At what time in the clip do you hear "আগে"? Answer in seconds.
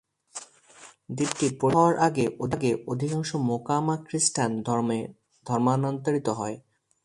2.07-2.25